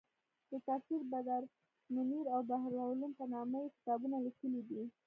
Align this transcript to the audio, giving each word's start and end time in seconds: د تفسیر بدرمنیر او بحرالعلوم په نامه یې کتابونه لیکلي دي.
د 0.51 0.53
تفسیر 0.67 1.01
بدرمنیر 1.11 2.25
او 2.33 2.39
بحرالعلوم 2.49 3.11
په 3.19 3.25
نامه 3.33 3.57
یې 3.63 3.73
کتابونه 3.75 4.17
لیکلي 4.25 4.61
دي. 4.67 4.81